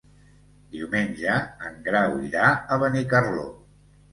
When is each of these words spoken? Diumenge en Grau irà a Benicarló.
Diumenge 0.75 1.35
en 1.67 1.77
Grau 1.89 2.17
irà 2.31 2.49
a 2.77 2.81
Benicarló. 2.85 3.47